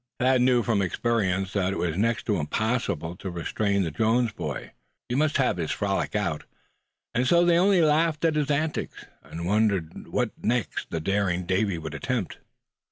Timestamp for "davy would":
11.45-11.93